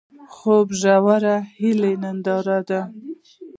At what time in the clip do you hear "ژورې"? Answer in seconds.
0.81-1.35